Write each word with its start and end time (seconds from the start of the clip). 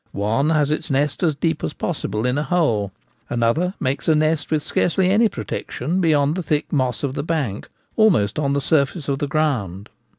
One 0.13 0.49
has 0.49 0.71
its 0.71 0.89
nest 0.89 1.21
as 1.21 1.35
deep 1.35 1.63
as 1.63 1.73
possible 1.73 2.25
in 2.25 2.39
a 2.39 2.41
hole; 2.41 2.91
another 3.29 3.75
makes 3.79 4.07
a 4.07 4.15
nest 4.15 4.49
with 4.49 4.63
scarcely 4.63 5.11
any 5.11 5.29
protection 5.29 6.01
beyond 6.01 6.33
the 6.33 6.41
thick 6.41 6.73
moss 6.73 7.03
of 7.03 7.13
the 7.13 7.21
bank, 7.21 7.69
almost 7.95 8.39
on 8.39 8.53
the 8.53 8.61
surface 8.61 9.07
of 9.07 9.19
the 9.19 9.27
ground. 9.27 9.89